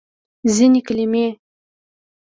ځینې 0.55 0.81
کلمې 0.87 1.25